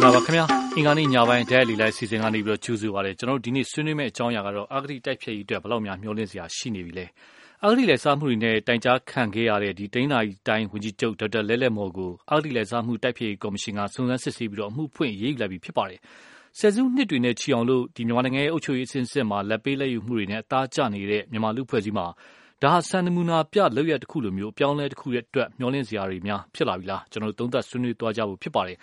[0.00, 0.44] ္ဂလာပါခင်ဗျာ
[0.76, 7.06] အင်္ဂါနေ့ညပိုင်းဒဲလီလိုက်စီစဉ်ကနေပြီးတော့ကျူးစုပါတယ်ကျွန်တော်တို့ဒီနေ့ဆွေးနွေးမယ့်အကြောင်းအရာကတော့အာဂတိတိုက်ဖျက်ရေးအတွက်ဘယ်လောက်များမျှော်လင့်စရာရှိနေပြီလဲ
[7.62, 10.18] အာဂတိလက်စားမှုတွေနဲ့တိုင်ကြားခံခဲ့ရတဲ့ဒီတိန်းနာ
[10.48, 16.00] တိုင်းဝန်ကြီးချုပ်ဒေါက်တာလဲလဲမော်ကိုအာဂတိလက်စားမှုတိုက်ဖျက်ရေးကော်မရှင်ကစုံစမ်းစစ်ဆေးပြီးတော့အမှုဖွင့်ရေးယူလိုက်ပြီဖြစ်ပါတယ်
[16.58, 22.06] ဆယ်စုနှစ်တွေနဲ့ချီအောင်လို့ဒီမြန်မာနိုင်ငံရဲ့အုပ်ချုပ်ရေးအဆင့်ဆင့်မှာလက်ပေးလက်ယူမှုတွေနဲ့အသားကျနေတဲ့မြန်မာလူဖွဲ့စည်းမှာ
[22.62, 28.78] ဒါဟာစံနမူနာပြလောက်ရတစ်ခုလိုမျိုးအပြောင်းလဲတစ်ခုရဲ့အတွက်မျောလင့်စရာတွေများဖြစ်လာပြီလားကျွန်တော်တို့သုံးသပ်ဆွေးနွေးသွားကြဖို့ဖြစ်ပါတယ်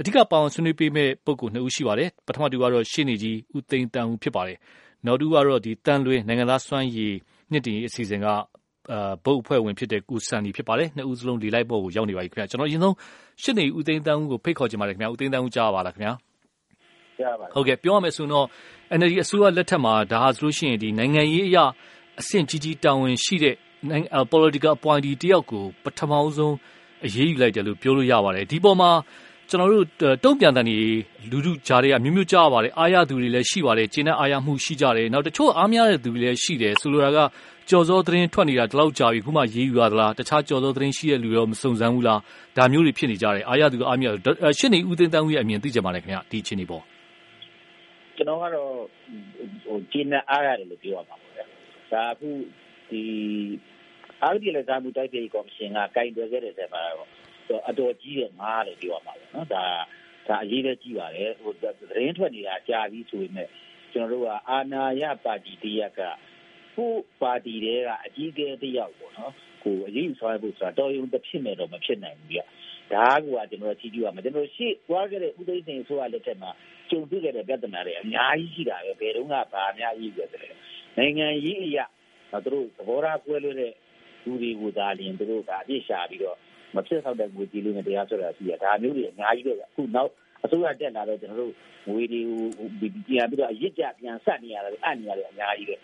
[0.00, 4.58] အဓိက ပါဝင်ဆွေးနွေးပေးမဲ့ပုဂ္ဂိုလ် နှစ်ဦးရှိပါတယ် ပထမတူကတော့ ရှင်းနေကြီး ဦးသိန်းတန်းဦးဖြစ်ပါတယ်
[5.06, 7.14] နောက်တူကတော့ဒီတန်လွင် နိုင်ငံသားစွမ်းရည်
[7.50, 12.94] နှစ်တည်အစီအစဉ်ကအာဘုတ်အဖွဲ့ဝင်ဖြစ်တဲ့ကုဆန်ဒီဖြစ်ပါတယ် နှစ်ဦးစလုံးဒီလိုက်ပေါ်ကို ရောက်နေပါပြီခင်ဗျာကျွန်တော် အရင်ဆုံး
[13.42, 16.12] ရှင်းနေဦးသိန်းတန်းဦးကို ဖိတ်ခေါ်ချင်ပါတယ်ခင်ဗျာဦးသိန်းတန်းဦး ကြားပါလားခင်ဗျာ
[17.18, 18.46] ကြားပါဟုတ်ကဲ့ပြောရမယ်ဆိုတော့
[18.98, 21.64] NLD အစိုးရလက်ထက်မှာ ဒါဟာဆိုလို့ရှိရင်ဒီနိုင်ငံရေးအရာ
[22.20, 23.54] အဆင့်ကြီးကြီး တာဝန်ရှိတဲ့
[24.32, 26.54] political appointee တယောက်ကို ပထမဆုံး
[27.04, 28.90] အရေးယူလိုက်တယ်လို့ ပြောလို့ရပါတယ် ဒီပေါ်မှာ
[29.48, 29.86] ကျွန်တော်တို့
[30.24, 30.76] တုံ့ပြန်တဲ့နေ
[31.30, 37.18] လူလူကြားတွေကမျိုးမျိုးကြားပါတယ်အားရသူတွေလည်းရှိပါတယ်ကျင်းတဲ့အားရမှုရှိကြတယ်နောက်တချို့အားမရတဲ့သူတွေလည်းရှိတယ်ဆိုလိုတာက
[37.70, 42.20] ကြော်စောသတင်းထွက်နေတာဒီလောက်ကြာပြီခုမှရေးယူရသလားတခြားကြော်စောသတင်းရှိတဲ့လူရောမစုံစမ်းဘူးလား
[42.56, 44.08] ဒါမျိုးတွေဖြစ်နေကြတယ်အားရသူအားမရ
[44.58, 46.82] ရှင်းနေဦးသိန်းတန်းဦးရဲ့အမြင်သိကြပါလေခင်ဗျဒီချင်းနေပေါ့
[48.16, 48.70] ကျွန်တော်ကတော့
[49.64, 51.42] ဟိုကျင်းတဲ့အားရတယ်လို့ပြောရမှာပေါ့လေ
[51.92, 52.28] ဒါအခု
[52.90, 53.02] ဒီ
[54.22, 57.08] အာဂတိလက်စားမှုတိုက်ပြေကော်မရှင်ကကင်တွယ်ခဲ့တဲ့ဆက်မှာတော့
[57.68, 59.64] အတော်ကြီးတဲ့ငားလို့ပြောရမှာပေါ့နော်ဒါ
[60.28, 61.64] ဒါအရေးပဲကြီးပါတယ်ဟိုသ
[61.96, 63.48] တင်းထွက်နေတာကြာပြီဆိုပေမဲ့
[63.92, 66.00] ကျွန်တော်တို့ကအာနာယပါတီတရက်က
[66.76, 69.32] ကိုပါတီတွေကအကြီးအကဲတယောက်ပေါ့နော်
[69.64, 72.38] ကိုအရေးဆောင်ရဖို့ဆိုတာတော်ရုံတစ်ဖြစ်နေတော့မဖြစ်နိုင်ဘူးပြ
[72.92, 76.50] ဒါကကျွန်တော်ကြည့်ကြည့်ရမှာကျွန်တော်ရှေ့သွားခဲ့တဲ့ဥသိမ်းစိန်ဆိုရလက်ထက်မှာ
[76.90, 80.52] ကြုံတွေ့ခဲ့တဲ့ပြဿနာတွေအများကြီးရှိတာပဲဘယ်တော့မှဗာအများကြီးပဲတဲ့
[80.96, 81.84] နိုင်ငံရေးအရာ
[82.44, 83.72] သူတို့သဘောထားကွဲလွဲတဲ့
[84.24, 86.36] လူတွေကိုသာလျှင်သူတို့ကအပြစ်ရှာပြီးတော့
[86.74, 90.10] မဖြစ်ဆောက်တဲ့ငွေကြီးလေးနဲ့တရားစွဲတာရှိရဒါမျိုးတွေအများကြီးပဲအခုနောက်
[90.44, 91.54] အစိုးရတက်လာတော့ကျွန်တော်တို့
[91.88, 92.20] ငွေတွေ
[92.58, 92.68] ကို
[93.08, 95.74] ပြန်ပြီးတော့အရစ်ကြပြန်ဆက်နေရတယ်အံ့နေရတယ်အများကြီးပဲ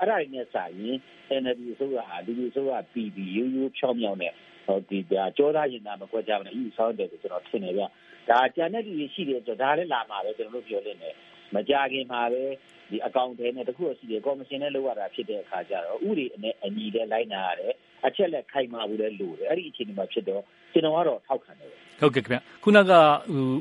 [0.00, 0.96] အဲ့ဒါတွေနဲ့စာရင်
[1.42, 4.32] NLD အစိုးရဟာဒီလိုအစိုးရပြည်ပြီးရိုးရိုးဖြောင်းမြောင်းတဲ့
[4.66, 7.82] ဟိုဒီဒါကြောသားရင်သားမကွက်ကြဘူးနဲ့အယူဆောင်တယ်ဆိုကျွန်တော်ထင်တယ်ဗျ
[8.30, 11.14] ဒါကြံတဲ့လူတွေရှိတယ်ဆိုဒါလည်းလာမှာပဲကျွန်တော်တို့ပြောနေတယ်
[11.54, 12.42] မကြခင်မှာပဲ
[12.90, 17.74] ဒီအကောင့်ထဲနဲ့တခုရှိတယ်ကော်မရှင်နဲ့လောက်ရတာဖြစ်တဲ့အခါကျတော့ဥပဒေနဲ့အညီတဲ့လိုက်နာရတယ်
[18.06, 20.42] အချက်လက်ခိုင်မာဘူးလဲလို့တယ်အဲ့ဒီအခြေအနေမှာဖြစ်တော့
[20.72, 21.70] ကျွန်တော်ကတော့ထောက်ခံတယ်
[22.00, 22.92] ဟုတ်ကဲ့ခင်ဗျခုနက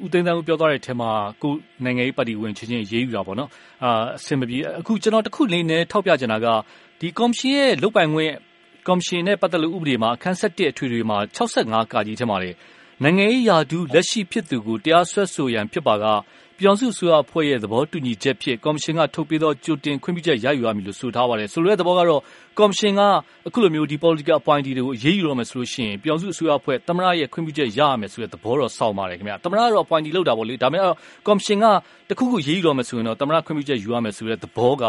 [0.04, 1.10] ဦးသိန်းသန်းဦးပြောသွားတဲ့အထက်မှာ
[1.42, 1.54] ကို
[1.84, 3.50] နိုင်ငံရေးပါတီဝင်ချင်းချင်းရေးယူတာပေါ့နော်
[3.84, 6.48] အာအဆင်မပြေအခုကျွန်တော်တခုလေးနဲ့ထောက်ပြချင်တာက
[7.00, 8.34] ဒီကော်မရှင်ရဲ့လုတ်ပိုင်ခွင့်
[8.88, 12.52] ကော်မရှင်နဲ့ပတ်သက်လို့ဥပဒေမှာအခန်း7အထွေထွေမှာ65ကာကြီးထဲမှာလေ
[13.04, 16.06] နိုင်ငံရေးယာဒူးလက်ရှိဖြစ်သူကိုတရားစွဲဆိုရန်ဖြစ်ပါက
[16.62, 22.22] ပြည်အောင်စုအစိုးရအဖွဲ့ရဲ့ သဘောတူညီချက်ဖြစ် ကော်မရှင်က ထုတ်ပေးသော ကြိုတင်ခွင့်ပြုချက် ရယူရမည်လို့ ဆိုထားပါတယ်။ဆိုလိုတဲ့သဘောကတော့
[22.60, 23.02] ကော်မရှင်က
[23.48, 30.94] အခုလိုမျိုးဒီ political appointee တွေကို အရေးယူတော့မယ်ဆိုလို့ရှိရင် ပြည်အောင်စုအစိုးရအဖွဲ့ သမ္မတရဲ့ ခွင့်ပြုချက် ရရမယ်ဆိုတဲ့ သဘောတော့စောင့်ပါတယ်ခင်ဗျာ။သမ္မတကတော့ appointee လုပ်တာပေါ့လေ။ဒါပေမဲ့
[31.28, 31.66] ကော်မရှင်က
[32.10, 34.84] တခုခုရေးယူတော့မယ်ဆိုရင်တော့ သမ္မတ ခွင့်ပြုချက် ယူရမယ်ဆိုတဲ့ သဘောက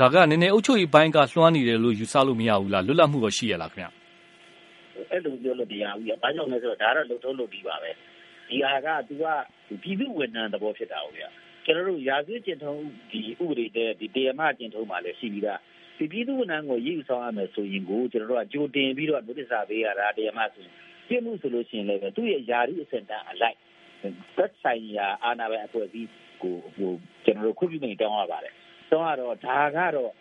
[0.00, 3.86] ဒါက နည်းနည်း အုပ်ချုပ်ရေးပိုင်းက လွှမ်းနေတယ်လို့ ယူဆလို့ မရဘူးလား လွတ်လပ်မှုတော့ရှိရလားခင်ဗျ။
[5.10, 7.90] အဲ့လို ပြောလို့တရားဘူး။ဘာကြောင့်လဲဆိုတော့ ဒါကတော့ လုံထုံးလို့ပြီးပါပဲ။
[8.48, 9.24] ဒီဟာက သူက
[9.82, 11.28] ပြည်သူဝန်ထမ်းသဘော ဖြစ်တာဟုတ်ဗျာ
[11.64, 15.60] ကျွန်တော်တို့ ရာဇဝတ်ကျင့်ထုံးဒီဥပဒေတဲ့ဒီတရားမကျင့်ထုံးမှာလည်း ရှိပြီးသား
[15.98, 20.72] ဒီပြည်သူဝန်ထမ်းကိုရည်ယူဆောင်ရမယ် ဆိုရင်ကို ကျွန်တော်တို့က ကြိုတင်ပြီးတော့ notice ပေးရတာ တရားမဆိုရင်
[21.08, 23.58] ပြမှုဆိုလို့ရှိရင်လည်း သူ့ရဲ့ယာရီအစင်တန်းအလိုက်
[24.36, 26.08] သက်ဆိုင်ရာ အာဏာပိုင်အဖွဲ့အစည်း
[26.42, 26.92] ကိုဟို
[27.24, 28.54] ကျွန်တော်တို့ခွင့်ပြုမိန်တောင်းရပါတယ်
[28.90, 30.12] တောင်းရတော့ ဒါကတော့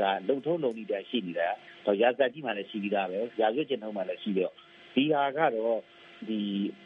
[0.00, 1.48] ဒါလုံထုံးလုံနည်းတည်း ရှိနေတာ
[1.84, 4.52] တော့ရာဇတ်ကြီးမှလည်း ရှိပြီးသားပဲ ရာဇဝတ်ကျင့်ထုံးမှလည်း ရှိတော့
[4.94, 5.80] ဒီဟာကတော့
[6.28, 6.40] ဒီ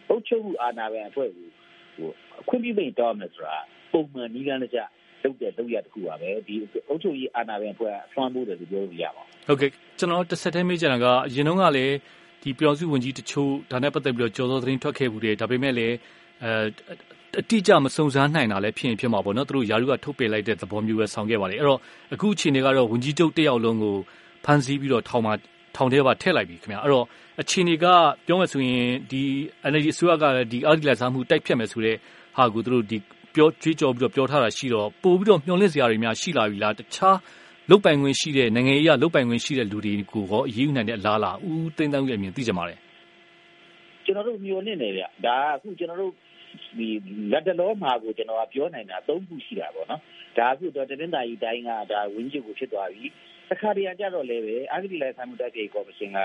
[0.09, 1.49] အုပ်ချုပ်မှုအာဏာပိုင်အဖွဲ့ကို
[1.97, 2.09] ဟို
[2.41, 3.57] အခွင့်ပြုမိတ်တောင်းမယ်ဆိုတာ
[3.93, 4.79] ပုံမှန်နည်းလမ်းတကျ
[5.23, 6.55] လုပ်တဲ့လုပ်ရတစ်ခုပါပဲဒီ
[6.89, 11.95] အုပ်ချုပ်ရေးအာဏာပိုင်အဖွဲ့အဆွမ်းဖို့တယ်လို့ပြောလို့ရပါဟုတ်ကဲ့ကျွန်တော်တစ်ဆက်တည်းမေးချင်တာကအရင်တုန်းကလည်း
[12.43, 15.95] ဒီပြောင်စုဝင်ကြီးတချို့ဒါနဲ့ပတ်သက်ပြီးတော့ကြော်စောသတင်းထွက်ခဲ့ဘူးတယ်ဒါပေမဲ့လည်း
[16.45, 16.53] အဲ
[17.41, 21.81] အတိအကျမစုံစမ်းနိုင်တာလည်းဖြစ်ရင်ဖြစ်မှာပေါ့နော်သူတို့ယာရုကထုတ်ပယ်လိုက်တဲ့သဘောမျိုးပဲဆောင်ခဲ့ပါတယ်အဲ့တော့
[22.15, 23.97] အခုအချိန်တွေကတော့ဝင်ကြီးချုပ်တယောက်လုံးကို
[24.45, 25.35] ဖမ်းဆီးပြီးတော့ထောင်မှာ
[25.77, 27.07] ထောင်ထဲပါထည့်လိုက်ပြီခင်ဗျာအဲ့တော့
[27.41, 27.87] အခြေအနေက
[28.27, 29.23] ပြောမယ်ဆိုရင်ဒီ
[29.69, 31.97] energy အစိုးရကလည်းဒီအာဒီလက်စားမှုတိုက်ဖြတ်မယ်ဆိုတဲ့
[32.37, 32.99] ဟာကိုသူတို့ဒီ
[33.35, 37.17] ပြောကြွေးကြော်ပြီးတော့ပြောထားတာရှိတော့ပို့ပြီးတော့မျှော်လင့်စရာတွေများရှိလာပြီလားတခြား
[37.71, 42.75] လုတ်ပိုင်ခွင့်ရှိတဲ့နိုင်ငံရေးအရလုတ်ပိုင်ခွင့်ရှိတဲ့လူတွေကိုရောအရေးယူနိုင်တဲ့အလားလားဦးသိန်းတန်းရဲ့အမြင်သိကြပါလေ
[44.05, 46.13] ကျွန်တော်တို့မျှော်လင့်နေဗျဒါအခုကျွန်တော်တို့
[46.79, 46.89] ဒီ
[47.33, 50.01] လက်တလောမှာကိုကျွန်တော်ကပြောနိုင်တာ၃ခုရှိတာပေါ့နော်
[50.39, 53.07] ဒါအခုတော့တနင်္သာရီတိုင်းကဒါဝင်းကျုပ်ကိုဖြစ်သွားပြီ
[53.53, 56.19] တခါတရံကြတော့လည်းပဲအာဂတိလိုက်ဆိုင်မှုတိုက်ပြေကော်မရှင်က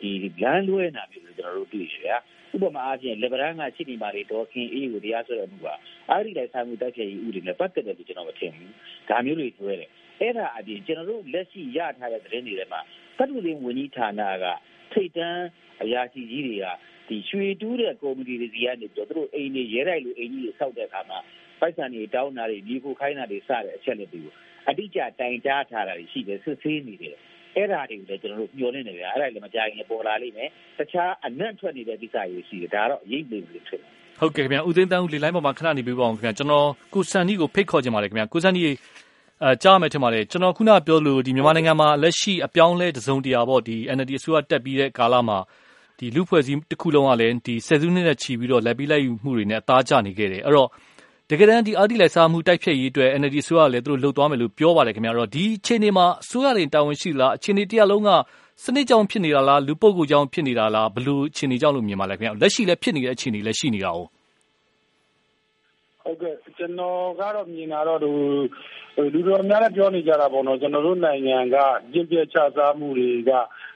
[0.00, 0.10] ဒီ
[0.42, 2.16] လမ်းလွဲနာမျိုးကိုကျွန်တော်တို့တွေ့ရဗျာ
[2.54, 5.74] ဥပမာအားဖြင့်လေဗရန်ကရှိနေပါလေဒေါ်ခင်အေးကိုတရားစွဲရမှုပါ
[6.10, 8.72] အာဂတိလိုက်ဆိုင်မှုတိုက်ပြေဥပဒေနဲ့ပတ်သက်တယ်လို့ကျွန်တော်မထင်ဘူး
[9.08, 9.90] ဒါမျိုးတွေတွေ့တယ်
[10.20, 12.80] အဲ့ဒါအပြင်ကျွန်တော်တို့လက်ရှိရထားတဲ့သတင်းတွေထဲမှာ
[13.18, 14.46] သတ္တုလင်းဝန်ကြီးဌာနက
[14.92, 15.44] ထိတ်တန်း
[15.82, 16.66] အရာရှိကြီးတွေက
[17.08, 21.18] ဒီရွှေတူးတဲ့ကုမ္ပဏီတွေစီကနေပြီးတော့သူတို့အိမ်တွေရဲတိုက်လိုအိမ်ကြီးတွေဆောက်တဲ့အခါမှာ
[21.60, 24.34] ပိုက်ဆံတွေတောင်းတာတွေမြေဖို့ခိုင်းတာတွေစတဲ့အချက်လက်တွေကို
[24.68, 27.16] အတိအကျတိုင်ကြားထားတာတွေရှိတယ်စစ်ဆေးနေတယ်
[27.56, 30.48] အဲ့ဒါတွေကိုလည်းကျွန်တော်တို့မျှော်လင့်နေကြအဲ့ဒါလည်းမကြခင်ပေါ်လာလိမ့်မယ်
[30.78, 38.62] တခြားအနက်ထွက်နေတဲ့ကိစ္စတွေရှိတယ်ဒါကတော့အရေးကြီးလို့ဖြစ်တယ်ဟုတ်ကဲ့ခင်ဗျာဦးသိန်းတန်းဦးလေလိုင်းပေါ်မှာခဏနေပြပါအောင်ခင်ဗျာကျွန်တော်ကိုစန်နီကိုဖိတ်ခေါ်ခြင်းပါတယ်ခင်ဗျာကိုစန်နီ
[39.42, 45.38] အဲကြားမယ်ထင်ပါတယ်ကျွန်တော်ခုနပြောလို့ဒီမြန်မာနိုင်ငံမှာလက်ရှိအပြောင်းလဲတစုံတရာပေါ့ဒီ NLD အစိုးရတက်ပြီးတဲ့ကာလမှာ
[45.98, 50.68] ဒီလူဖွဲ့စည်းတစ်ခုလုံးကလည်းဒီဆယ်စုနှစ်နဲ့ချီပြီးတော့လက်ပြီးလိုက်ယူမှုတွေနဲ့အသားကျနေခဲ့တယ်အဲ့တော့
[51.32, 58.10] တကယ်တမ်းဒီအာတိလိုက်စားမှုတိုက်ဖြတ်ရေးအတွက် NLD အစိုးရလည်းသူတို့လှုပ်သွားမယ်လို့ပြောပါတယ်ခင်ဗျာတော့ဒီအခြေအနေမှာ အစိုးရတွေတာဝန်ရှိလား အခြေအနေတရားလုံးက
[58.64, 64.00] စနစ်ကြောင့်ဖြစ်နေတာလား လူပုဂ္ဂိုလ်ကြောင့်ဖြစ်နေတာလားဘလို့အခြေအနေကြောင့်လို့ မြင်ပါလဲခင်ဗျာလက်ရှိလည်းဖြစ်နေတဲ့အခြေအနေလည်းရှိနေတာ哦
[66.02, 71.56] ဟုတ်ကဲ့ ကျွန်တော်ကတော့ မြင်တာတော့ လူတော်များလည်းပြောနေကြတာပေါ့နော် ကျွန်တော်တို့နိုင်ငံက
[71.92, 73.30] ကျင့်ပြချစားမှုတွေက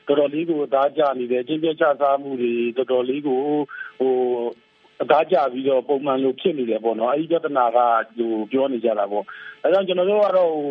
[0.07, 3.43] တော်တော်လေးကိုအသားကျနေတယ်ကျင့်ပြချစားမှုတွေ တော်တော်လေးကို
[4.99, 7.79] ဟိုအသားကျပြီးတော့ပုံမှန်လိုဖြစ်နေတယ်ပေါ့နော်အဲဒီပြဿနာက
[8.17, 9.25] ဟိုပြောနေကြတာပေါ့
[9.63, 10.71] အဲကြောင့်ကျွန်တော်တို့ကတော့ဟို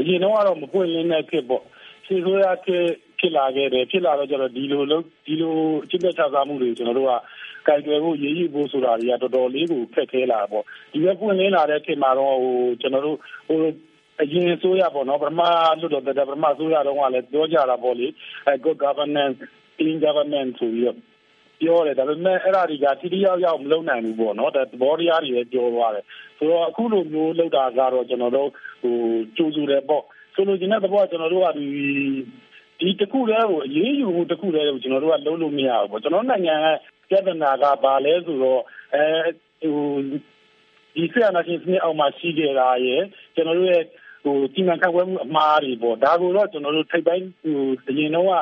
[0.00, 1.62] အရင်တော့ကတော့မပွင့်လင်းတဲ့ဖြစ်ပေါ့
[2.06, 2.84] စီဆိုရဖြစ်
[3.18, 7.12] ဖြစ်လာခဲ့တယ်ဖြစ်လာတော့ကျတော့ဒီလိုလုံးဒီလိုအကျင့်ပြချစားမှုတွေကျွန်တော်တို့က
[7.66, 13.18] ကြိုက်တယ်ဖို့ရေးရဖို့ဆိုတာတွေကတော်တော်လေးကိုခက်ခဲလာပေါ့ဒီဘက်ပွင့်လင်းလာတဲ့ခေတ်မှာတော့ဟိုကျွန်တော်တို့
[13.48, 13.58] ဟို
[14.20, 15.40] အရင်ဆိုရပေါ့နော်ပထမ
[15.80, 18.06] လွတ်တော်တဲ့ပထမဆိုရတော့ကလည်းပြောကြတာပေါ့လေ
[18.46, 19.38] အဲ good governance
[19.76, 20.98] clean government ဆိုပြီးတော့
[21.62, 26.04] ပြောတယ်ဒါပေမဲ့အဲ့ဒါတွေကတိတိယောက်ယောက်မလုပ်နိုင်ဘူးပေါ့နော်ဒါသဘောတရားတွေလည်းပြောသွားတယ်
[26.38, 28.48] ဆိုတော့အခုလိုမျိုးလုပ်တာကတော့ကျွန်တော်တို့
[28.82, 28.96] ဟို
[29.36, 30.02] ကြိုးစုတယ်ပေါ့
[30.34, 31.66] ဆိုလိုချင်တဲ့သဘောကကျွန်တော်တို့ကဒီ
[32.80, 36.56] ဒီတခုတည်းကိုအရေးယူမှုတခုတည်းကိုကျွန်တော်တို့ကလုံးလို့မရဘူးပေါ့ကျွန်တော်နိုင်ငံ
[37.10, 38.62] ကပြဿနာကဘာလဲဆိုတော့
[38.94, 39.04] အဲ
[39.62, 39.78] ဟို
[40.96, 43.02] ဒီဆရာနာရှင်စနစ်အောင်မှာရှိခဲ့တာရယ်
[43.34, 43.84] ကျွန်တော်တို့ရဲ့
[44.24, 48.32] ဟိုဒီမှာခက်ခွဲမှုအမှားတွေပေါ့ဒါကိုတော့ကျွန်တော်တို့ထိပ်ပိုင်းဟိုအရင်တော့က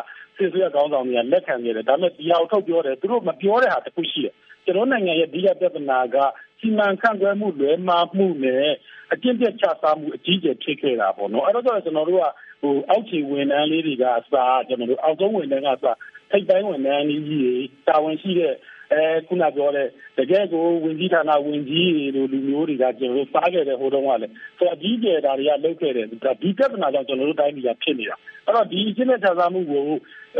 [0.40, 4.34] စစ်ဆွေးကောင်းဆောင်တွေကလက်ခံခဲ့တယ်ဒါပေမဲ့ဒီအောင်ထုတ်ပြောတယ်သူတို့မပြောတဲ့ဟာတခုရှိတယ်
[4.64, 6.16] ကျွန်တော်နိုင်ငံရဲ့ဒီရပြဿနာက
[6.60, 8.66] စီမံခန့်ခွဲမှုလွဲမှားမှုနဲ့
[9.12, 12.24] အကျင့်ပြတ်ချစားမှုအကြီးကျယ်ဖြစ်ခဲ့တာပေါ့နော်အဲ့တော့ကျွန်တော်တို့က
[12.62, 15.96] ဟိုအောက်ခြေဝန်ထမ်းလေးတွေကအစားကျွန်တော်တို့အောက်ဆုံးဝန်ထမ်းကအစား
[16.30, 17.52] ထိပ်ပိုင်းဝန်ထမ်းကြီးတွေ
[17.88, 18.54] တာဝန်ရှိတဲ့
[18.92, 19.86] အဲခုနပြောတဲ့
[20.18, 26.16] တကယ်ကိုဝင်ကြီးဌာနဝင်ကြီးတွေလိုလူမျိုးတွေကကျွန်တော်တို့စားခဲ့တဲ့ဟိုတုန်းကလည်းဆိုတော့အကြီးကျယ်ဒါတွေကလုပ်ခဲ့တယ်ဒီ
[26.58, 28.16] ပြဿနာကြောင့်ကျွန်တော်တို့တိုင်းပြည်ကဖြစ်နေတာ
[28.46, 29.84] အဲ့တော့ဒီအချင်းနဲ့ခြားစားမှုကို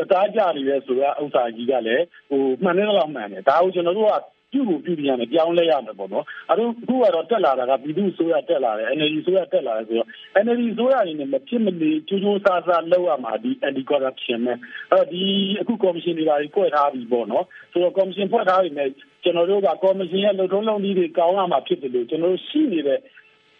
[0.01, 4.15] အသားကြနေရဲဆိုတော့ဥစ္စာကြီးကလည်းဟိုမှန်တယ်လို့မှန်တယ်ဒါကိုကျွန်တော်တို့က
[4.53, 10.09] ပြုကိုပြုပြရမယ်ပြောင်းလဲရမယ်ပေါ့နော်အခုအခုကတော့တက်လာတာကပြည်သူ့ဆိုရတက်လာတယ် NLD ဆိုရတက်လာတယ်ဆိုတော့
[10.45, 14.59] NLD ဆိုရအနေနဲ့မဖြစ်မနေကျိုးကျိုးစားစားလောက်ရမှာဒီ anti corruption နဲ့
[14.93, 15.23] အဲ့တော့ဒီ
[15.61, 18.89] အခု commission တွေပါဖွဲ့ထားပြီပေါ့နော်ဆိုတော့ commission ဖွဲ့ထားပြီနဲ့
[19.25, 23.01] ကျွန်တော်တို့က commission ရဲ့လုံထုံးလုံနည်းတွေကောင်းရမှာဖြစ်တယ်လို့ကျွန်တော်တို့ရှိနေတဲ့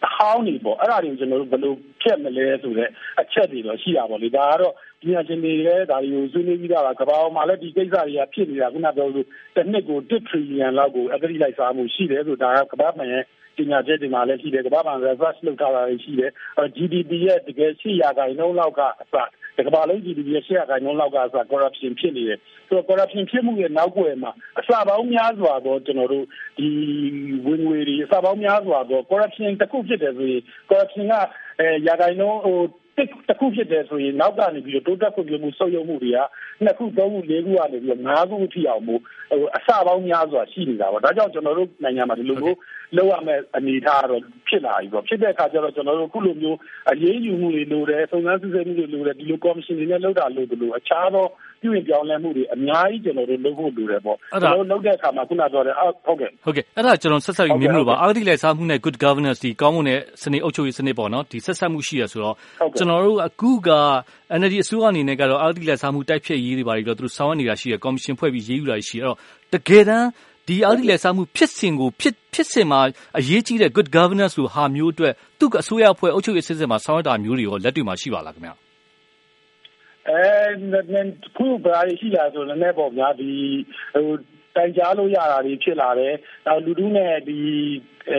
[0.07, 2.89] အဟောင်းတွေပေါ့အဲ့ဒါတွေကိုကျွန်တော်တို့ဘယ်လိုဖြတ်မလဲဆိုတော့
[3.21, 13.09] အချက်တွေတော့ရှိတာပေါ့လေဒါကတော့ ဒီညာချင်းတွေလည်းဒါတွေကိုဆွေးနွေးပြီးသားပါကဘာအောင်မှလည်းဒီကိစ္စတွေကဖြစ်နေတာခုနပြောလို့တစ်နှစ်ကို1 trillion လောက်ကိုအဂတိလိုက်စားမှုရှိတယ်ဆိုတာကကဘာမှန်
[13.57, 16.31] ပညာချက်တွေမှာလည်းရှိတယ်ကမ္ဘာ့ဘဏ် research လုပ်ထားတာရှိတယ်
[16.75, 19.05] GDP ရဲ့တကယ်ရှိရာခိုင်နှုန်းလောက်ကအ
[19.57, 26.25] စကမ္ဘာလုံး GDP ရဲ့ရှေ့ရာခိုင်နှုန်းလောက်ကစ corruption ဖြစ်နေတယ်ဆိုတော့ corruption ဖြစ်မှုရဲ့နောက်ွယ်မှာအစပေါင်းများစွာသောကျွန်တော်တို့
[26.57, 26.67] ဒီ
[27.45, 31.13] ဝင်ငွေတွေအစပေါင်းများစွာသော corruption တစ်ခုဖြစ်တယ်ဆိုရင် corruption က
[31.59, 32.59] အဲရာခိုင်နှုန်းဟို
[33.27, 36.17] တစ်ခုဖြစ်တယ်ဆိုရင်နောက်ကနေပြီးတော့တိုးတက်ဖွံ့ဖြိုးမှုဆုတ်ယုတ်မှုတွေက
[36.63, 42.57] နှစ်ခုသုံးခုလေးခုကနေပြီးတော့ငါးခုထိအောင်မို့ဟိုအစပေါင်းများစွာရှိနေတာပေါ့ဒါကြောင့်ကျွန်တော်တို့နိုင်ငံမှာဒီလိုမျိုး
[42.97, 46.57] လောက်ရမယ့်အနေအထားတော့ဖြစ်လာပြီပေါ့ဖြစ်တဲ့အခါကျတော့ကျွန်တော်တို့အခုလိုမျိုး
[46.91, 51.25] အရေးယူမှုတွေလိုတယ်စုံစမ်းစစ်ဆေးမှုတွေလိုတယ်ဒီလိုကော်မရှင်တွေနဲ့လောက်တာလို့ဒီလိုအခြားသော
[51.61, 62.35] ပြုရင်ပြောင်းလဲမှုတွေအများကြီးကျွန်တော်တို့လုပ်ဖို့လိုတယ်ပေါ့ကျွန်တော်တို့လုပ်တဲ့အခါမှာခုနပြောတဲ့ဟုတ်ကဲ့ဟုတ်ကဲ့အဲ့ဒါကျွန်တော်ဆက်ဆက်ပြီးမြင်လို့ပါအာဂတိလိုက်စားမှုနဲ့ good governance ဒီကောင်းမွန်တဲ့စနစ်အုပ်ချုပ်ရေးစနစ်ပေါ့နော်ဒီဆက်ဆက်မှုရှိရဆိုတော့
[62.77, 63.69] ကျွန်တော်တို့အခုက
[64.39, 69.17] NLD အစိုးရအနေနဲ့ကတော့အာဂတိလိုက်စားမှုတိုက်ဖျက်ရေးတွေပါပြီးတော့သူတို့ဆောင်ရွက်နေတာရှိရကော်မရှင်ဖွဲ့ပြီးရေးယူတာရှိရအဲ့တော့
[69.53, 70.07] တကယ်တမ်း
[70.51, 72.79] ဒီအာဂတိလိုက်စားမှုဖြစ်စဉ်ကိုဖြစ်ဖြစ်စဉ်မှာ
[73.17, 78.53] အရေးကြီးတဲ့ good governance လို့ဟာမျိုးအတွက်သူ့အစိုးရအဖွဲ့အုပ်ချုပ်ရေးစစ်စစ်မှာဆောင်ရွက်တာမျိုးတွေရောလက်တွေ့မှာရှိပါလားခင်ဗျာ
[80.09, 80.23] အဲ
[81.37, 83.31] ခုဘာရှိလာဆိုလည်းပေါ့ဗျာဒီ
[83.93, 84.07] ဟို
[84.55, 86.13] တိုင်ကြားလို့ရတာတွေဖြစ်လာတယ်။
[86.45, 87.39] နောက်လူထုနဲ့ဒီ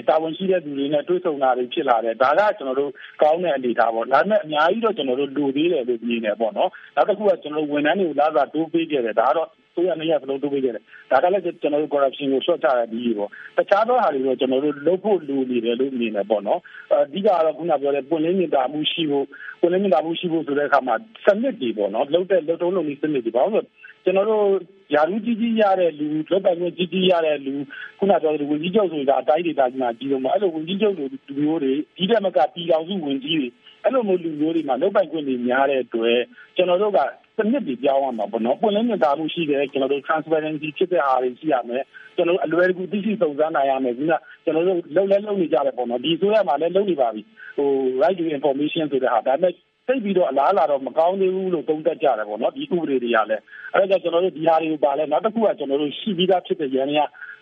[0.09, 16.61] တာဝန်ရှိတဲ့သူတွေနဲ့တွေ့ဆုံတာတွေဖြစ်လာတယ်။ဒါကကျွန်တော်တို့ကောင်းတဲ့အနေအထားပေါ့။ဒါပေမဲ့အများကြီးတော့ကျွန်တော်တို့လူသေးတယ်လို့မြင်တယ်ပေါ့နော်။နောက်တစ်ခုကကျွန်တော်တို့ဝန်ထမ်းတွေကိုလာစားတိုးပေးခဲ့တယ်။ဒါကတော့ ဆိုရနေရစလုံးတိုးပေးခဲ့တယ်။ဒါကလည်းကျွန်တော်တို့ corruption ကိုဆွတ်ချတဲ့ဒီပေါ့။တခြားသောဟာတွေတော့ကျွန်တော်တို့လုပ်ဖို့လိုနေတယ်လို့မြင်တယ်ပေါ့နော်။
[16.93, 19.27] အဓိကတော့ခုနပြောတဲ့ပွင့်လင်းမြင်သာမှုရှိဖို့
[19.61, 23.67] ပွင့်လင်းမြင်သာမှုရှိဖို့ဆိုတဲ့အခါမှာစနစ်တွေပေါ့နော်။လုပ်တဲ့လုပ်တုံးလုပ်နည်းစနစ်တွေဘာလို့
[24.05, 24.47] ကျွန်တော်တို့
[24.95, 27.55] ယာလူကြီးကြီးရတဲ့လူလောက်ပိုင်ခွင့်ကြီးကြီးရတဲ့လူ
[27.99, 33.49] ခုနပြောတဲ့ဝင်ကြီးချုပ်ဆိုတာအတိုင်းဒေသကြီးမှာကြီးတော့မှအဲ့လိုဝင်ကြီးချုပ်လိုလူမျိုးတွေဒီတက်မကပြည်တော်စုဝင်ကြီးတွေ
[33.85, 36.19] အဲ့လိုမျိုးလူမျိုးတွေမှာလောက်ပိုင်ခွင့်တွေများတဲ့အတွက်
[36.57, 36.99] ကျွန်တော်တို့က
[37.37, 41.83] စနစ်တွေပြောင်းရမှာပေါ့နော်ပွင့်လင်းမြင်သာမှုရှိတယ်ကျွန်တော်တို့ transparency ဖြစ်တဲ့ဟာတွေရှိရမယ်
[42.17, 44.13] ကျွန်တော်တို့အလွယ်တကူသိရှိစုံစမ်းနိုင်ရမယ်ဒီက
[44.45, 47.23] ကျွန်တော်တို့လုံလဲလုံနေကြတယ်ပေါ့နော်ဒီဆိုရမှာလည်းလုံနေပါပြီ
[47.57, 47.69] ဟို
[48.03, 49.53] right to information ဆိုတဲ့ဟာဒါပေမဲ့
[49.89, 53.43] သိပြီးတော့အလားလာတော့မကောင်းသေးဘူးလို့သုံးသပ်ကြတယ်ပေါ့နော်ဒီဥပဒေတွေကလည်း
[53.75, 56.99] အဲဒါကြောင့်ကျွန်တော်တို့ဒီဟာတွေကိုပါလဲနောက်တစ်ခုကကျွန်တော်တို့ရှိပြီးသားဖြစ်တဲ့ရန်ရ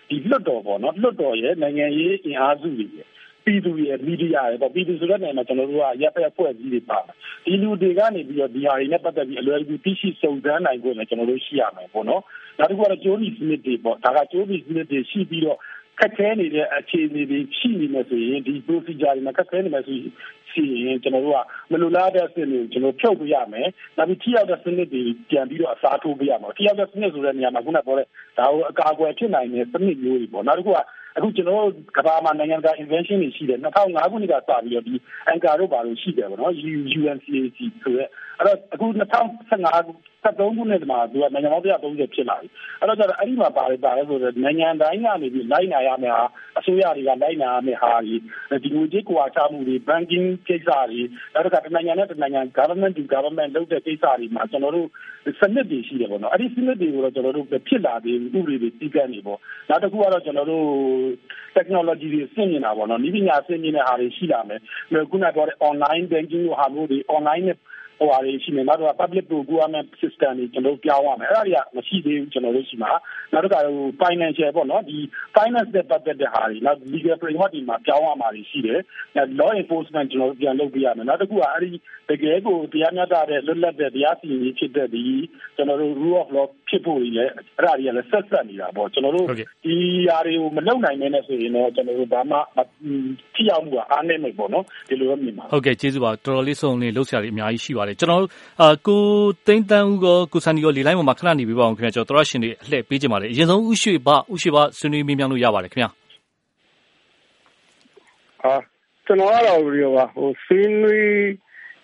[0.08, 2.86] ဒီလွတ်တော်ပေါ့နော်လွတ်တော်ရဲ့နိုင်ငံရေးအင်အားစုတွေ
[3.50, 6.98] ပြည်သူရဲ့မီဒီယာရဲ့ပေါ့ပြည်သူဆိုတဲ့နေရာမှာကျွန်တော်တို့ကရပ်ဖက်ဖွဲ့စည်းတွေပါ
[7.44, 12.22] ဒီလူတွေကနေပြီးတော့ဒီဟာတွေနဲ့ပတ်သက်ပြီးအလွယ်တကူသိရှိစုံစမ်းနိုင်ဖို့လည်းကျွန်တော်တို့ရှိရမယ်ပေါ့နော်
[12.58, 15.58] နောက်တစ်ခုကတော့ကျိုးနီစနစ်တွေပေါ့ဒါကကျိုးနီစနစ်တွေရှိပြီးတော့
[16.00, 19.96] ခက်ခဲနေတဲ့အခြေအနေတွေရှိနေမှဆိုရင်ဒီ procedure တွေမှာခက်ခဲနေမှဆို
[20.52, 21.38] ရှိရင်ကျွန်တော်တို့က
[21.70, 28.06] မလိုလားတဲ့စနစ်ကိုကျွန်တော်ဖြုတ်ပြရမယ်။နောက်ပြီးထိရောက်တဲ့စနစ်တွေပြန်ပြီးတော့အစားထိုးပြရမှာ။ထိရောက်တဲ့စနစ်ဆိုတဲ့နေရာမှာခုနပြောတဲ့
[28.38, 30.78] ဒါကိုအကာအကွယ်ဖြစ်နိုင်တဲ့စနစ်မျိုးတွေပေါ့။နောက်တစ်ခုက
[31.16, 34.94] အခုကျွန်တော်တို့ကဘာမှနိုင်ငံတကာ invention တွေရှိတယ်2005ခုနှစ်ကစပြီးတော့ဒီ
[35.32, 36.54] anchor တို့ဘာလို့ရှိတယ်ပေါ့နော်
[36.98, 37.26] UNCAC
[37.82, 38.04] ဆိုရဲ
[38.38, 42.48] အဲ့တော့အခု2015 73ခုနှစ်မှာသူကနိုင်ငံပေါင်း130ဖြစ်လာပြီ
[42.78, 46.24] အဲ့တော့ကျတော့အဲ့ဒီမှာပါတယ်ပါတယ်ဆိုတော့နိုင်ငံတိုင်းကနေပြီးလိုက်နာရမယ်ဟာ
[46.58, 48.14] အစိုးရတွေကလိုက်နာရမယ်ဟာဒီ
[48.62, 51.00] ဒီငွေကြေးကွာခြားမှုတွေ banking ကိစ္စတွေ
[51.32, 54.88] နောက်တစ်ခါတနိုင်ငံနဲ့တနိုင်ငံ government to government လုပ်တဲ့ကိစ္စတွေမှာကျွန်တော်တို့
[55.40, 60.66] စနစ်တွေရှိတယ်ပေါ့နော်အဲ့ဒီစနစ်တွေကိုတော့ကျွန်တော်တို့ဖြစ်လာပြီးဥပဒေတွေပြီးကနေပေါ့နောက်တစ်ခုကတော့ကျွန်တော်တို့
[61.56, 64.60] technology တွေဆင့်နေတာပေါ့နော်ဤပညာဆင့်နေတဲ့ဟာတွေရှိလာမယ်
[65.10, 67.58] ခုနပြောတဲ့ online banking လိုဟာမျိုးတွေ online နဲ့
[68.00, 72.90] ဟိုဟာတွေရှိနေနောက်တော့ public procurement system တွေကျွန်တော်တို့ပြောင်းရမယ်အဲ့ဒါတွေကမရှိသေးဘူးကျွန်တော်တို့ရှိမှာ
[73.32, 74.98] နောက်တော့ဟို financial ပေါ့နော်ဒီ
[75.36, 78.80] finance နဲ့ပတ်သက်တဲ့ဟာတွေနောက် legal framework တွေမှာပြောင်းရမှာတွေရှိတယ်
[79.40, 81.70] law enforcement ကျွန်တော်တို့ပြန်လုပ်ပြရမယ်နောက်တစ်ခုကအဲ့ဒီ
[82.10, 85.04] တကယ်ကိုတရားမျှတတဲ့လွတ်လပ်တဲ့တရားစီရင်ရေးဖြစ်တဲ့ဒီ
[85.56, 89.26] ကျွန်တော်တို့ rule of law ဖြစ်ဖို့ကြီးလည်းအဲ့ဒါတွေကလည်းဆက်ဆက်နေတာပေါ့ကျွန်တော်တို့
[89.64, 89.74] ဒီ
[90.08, 92.36] ຢာတွေကိုမလုပ်နိုင်မဲနဲ့ဆိုရင်တော့ကျွန်တော်တို့ဘာမှ
[93.34, 98.30] ထိရောက်မှုကအားနည်းမယ်ပေါ့နော်ဒီလိုပဲမြင်ပါဟုတ်ကဲ့ကျေးဇူးပါတော်တော်လေးဆုံးလေးလှုပ်ရှားလေးအများကြီးရှိပါတယ်ကျွန်တော်တို့
[98.62, 99.02] အာကို
[99.46, 105.90] သိန်းတန်းဦးကကိုစန်ဒီရောလေလိုင်းပေါ်မှာခဏနေပြပါအောင်ခင်ဗျာကျွန်တော်တို့ရှင်တွေအလှည့်ပေးကြပါလေအရင်ဆုံးဥရွှေဘဥရွှေဘဆွေးနွေးမေးမြန်းလို့ရပါတယ်ခင်ဗျာ
[108.44, 108.54] အာ
[109.06, 111.10] ကျွန်တော်ကတော့ဒီပါဟိုဆွေးနွေး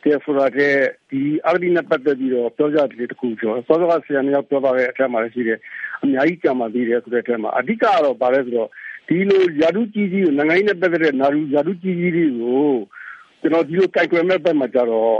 [0.07, 0.75] တယ်ဆိုတာတဲ့
[1.11, 5.59] ဒီအာဒီနဲ့ပတ်သက်ပြီးတော့ပြောကြတယ်တခုပြောစောစောကဆရာမျိုးပြောပါတဲ့အထက်မှာရှိတယ်
[6.03, 8.69] အများကြီးကြာမှသေးတယ်ဆိုတဲ့အထက်မှာအဓိကတော့ဗာလဲဆိုတော့
[9.09, 12.69] ဒီလိုယာဒုကြီးကြီးကိုနိုင်ငံရေးနဲ့ပတ်သက်တဲ့နာရူယာဒုကြီးကြီးတွေကို
[13.41, 15.19] ကျွန်တော်ဒီလိုကြိုက်ွယ်မဲ့ဘက်မှာကြတော့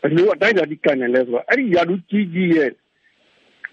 [0.00, 2.70] ဘယ်လိုအတိုင်းအတာဒီကန်နေလဲဆိုတော့အဲ့ဒီယာဒုကြီးကြီးရဲ့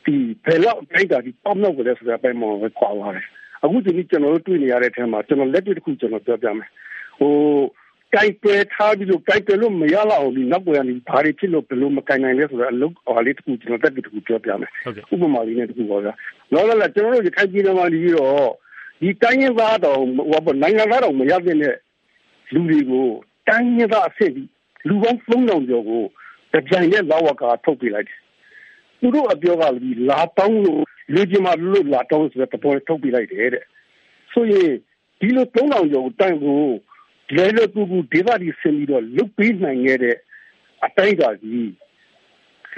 [0.06, 3.26] ဒီဘယ်လောက်အတိုင်းအတာဒီပေါက်နောက်ကိုလဲဆိုတဲ့အပိုင်းမှာပဲခွာသွားတယ်
[3.64, 6.70] အခုဒီနေ့ကျွန်တော်တို့တွေ့နေရတဲ့အထက်မှာကျွန်တော်လက်တွေ့တစ်ခုကျွန်တော်ပြောပြမယ်
[7.20, 7.34] ဟို
[8.14, 14.72] ကြိုက်ပွဲထားပြီးတော့ကြိုက်တယ်လို့မရလောက်ဘူးနောက်ပေါ်ကနေဘာတွေဖြစ်လို့ဘယ်လိုမကင်နိုင်လဲဆိုတော့အလုပ်ဟောလေးတစ်ခုကျွန်တော်တက်ပြီးတစ်ခုပြောပြမယ်
[15.14, 16.14] ဥပမာလေးနဲ့တစ်ခုပေါ့ဗျာ
[16.54, 18.50] လောလောလတ်ကျွန်တော်တို့ဒီခိုင်ပြည်နယ်မှာဒီပြီးတော့
[19.02, 20.00] ဒီတိုင်းရင်းသားတော်
[20.32, 21.58] ဟောပေါ့နိုင်ငံသားတော်မရတဲ့
[22.54, 23.08] လူတွေကို
[23.48, 24.44] တိုင်းရင်းသားအဆင့်ဒီ
[24.88, 26.04] လူပေါင်း3000ကျော်ကို
[26.54, 28.20] တပြိုင်တည်းလောက်ဝကထုတ်ပြလိုက်တယ်
[29.00, 30.82] သူတို့အပြောကလည်းလာတောင်းလို့
[31.14, 33.64] လူကြီးမှလွတ်လာတောင်းဆိုတဲ့ပေါ်ထုတ်ပြလိုက်တယ်တဲ့
[34.32, 34.70] ဆိုရင်
[35.20, 36.62] ဒီလို3000ကျော်ကိုတိုင်ကို
[37.36, 40.16] လဲလို့ကူကူဒေသဒီဆင်ပြီးတော့လုတ်ပေးနိုင်ခဲ့တဲ့
[40.86, 41.72] အတိုင်းကကြီး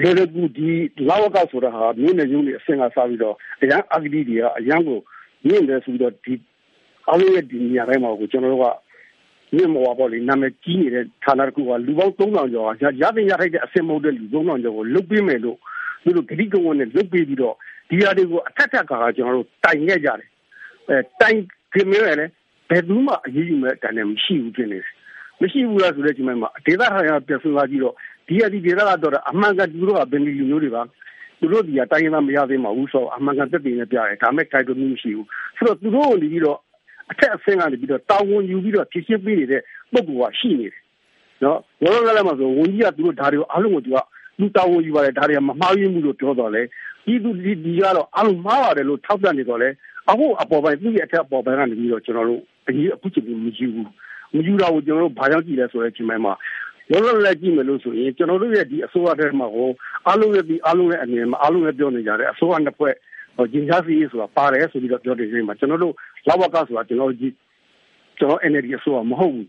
[0.02, 0.70] လဲလို့ကူဒီ
[1.10, 5.00] လောက်ဝကဆိုတာဟာမြို့နယ်ရုံးတွေအဆင့်ကစားပြီးတော့အရန်အဂတိတွေကအရန်ကို
[5.48, 6.34] မြင့်တယ်ဆိုတော့ဒီ
[7.08, 8.66] အားလုံးရဲ့ဒီနေရာတိုင်းမှာကိုကျွန်တော်တို့က
[9.56, 15.58] မြင့်မော်ပါလေနာမည်ကြီးနေတဲ့ဌာနတစ်ခုကလူပေါင်း3000ကျော်ရရသိရထိုက်တဲ့အစင်မဟုတ်တဲ့လူ3000ကျော်ကိုလုတ်ပေးမယ်လို့
[16.04, 17.56] သူတို့ဂတိကဝန်းနဲ့လုတ်ပေးပြီးတော့
[17.90, 20.30] ဒီဟာတွေကိုအထက်ထက်ကကျွန်တော်တို့တိုင်ခဲ့ကြတယ်
[20.90, 21.38] အဲတိုင်
[21.74, 22.32] ခင်မဲလည်း
[22.72, 24.90] ဘယ်သူမှအရေးယူမဲ့တန်တယ်မရှိဘူးဖြစ်နေတယ်
[25.42, 27.96] မရှိဘူးလားဆိုတဲ့ချိန်မှာဒေသဟာရပြဆွလာကြည့်တော့
[28.28, 30.82] ဒီအဒီဒေသကတော့အမှန်ကသူတို့ကဘယ်လိုလူမျိုးတွေပါ
[31.40, 36.58] သူတို့ဒီကတိုင်းရင်းသားမရသေးမှာဘူးဆိုအမှန်ကန်သက်တည်နေပြတယ်ဒါမဲ့ခိုင်တူမှုမရှိဘူးဆိုတော့သူတို့ကိုပြီးတော့
[37.12, 39.62] အထက်အဆင့်ကနေပြီးတော့တာဝန်ယူပြီးတော့ဖြည့်ရှင်းပေးနေတဲ့
[39.94, 40.82] ပုံကရှိနေတယ်
[41.44, 43.98] နော်လောလောလတ်မှာဆိုဝန်ကြီးကသူတို့ဓာတ်တွေကိုအားလုံးကိုသူက
[44.40, 46.62] လူတာဝန်ယူပါတယ်ဓာတ်တွေကမမှားယွင်းဘူးလို့ပြောတော့လေ
[47.06, 49.70] ဒီသူဒီဒီကတော့အားလုံးမှားပါတယ်လို့ထောက်ပြနေတော့လေ
[50.10, 53.90] အခုအပေါ်ပိုင်းသူ့ရဲ့အထက်အပေါ်ပိုင်းကနေပြီးတော့ကျွန်တော်တို့ အကြီးအခုချိန်မယူဘူး
[54.36, 56.34] မယူတာကိုကျွန်တော်တို့ဘာကြောင့်ကြည့်လဲဆိုတဲ့အချိန်မှာ
[56.92, 59.70] လောလောလတ်ကြည့်မယ်လို့ဆိုရင်ကျွန်တော်တို့ရဲ့ဒီအစိုးရတဲ့မှာကို
[60.08, 62.94] အားလုံးရဲ့ဒီအားလုံးရဲ့အနေနဲ့အားလုံးရဲ့ပြောနေကြတယ်အစိုးရနှစ်ဖွဲ့
[63.36, 65.94] ဟိုဂျင်ချာစီဆိုတာပါတယ်ဆိုပြီးတော့ပြောနေကြတယ်မှာကျွန်တော်တို့
[66.28, 67.34] လောက်ဝကဆိုတာကျွန်တော်ကြီး
[68.18, 69.48] ကျွန်တော် energy အစိုးရမဟုတ်ဘူး